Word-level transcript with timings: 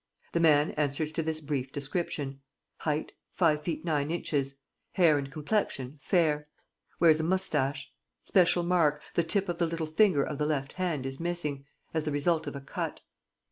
The 0.31 0.39
man 0.39 0.71
answers 0.71 1.11
to 1.11 1.21
this 1.21 1.41
brief 1.41 1.71
description: 1.71 2.41
height, 2.77 3.11
five 3.29 3.61
feet 3.61 3.85
nine 3.85 4.09
inches; 4.09 4.55
hair 4.93 5.19
and 5.19 5.31
complexion, 5.31 5.99
fair; 6.01 6.47
wears 6.99 7.19
a 7.19 7.23
moustache. 7.23 7.93
Special 8.23 8.63
mark: 8.63 9.03
the 9.13 9.21
tip 9.23 9.47
of 9.47 9.59
the 9.59 9.67
little 9.67 9.85
finger 9.85 10.23
of 10.23 10.39
the 10.39 10.47
left 10.47 10.73
hand 10.73 11.05
is 11.05 11.19
missing, 11.19 11.67
as 11.93 12.03
the 12.03 12.11
result 12.11 12.47
of 12.47 12.55
a 12.55 12.61
cut. 12.61 13.01